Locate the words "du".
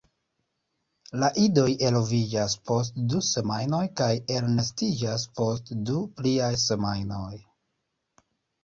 3.13-3.21, 5.91-6.03